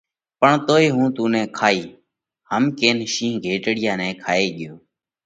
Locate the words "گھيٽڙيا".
3.45-3.93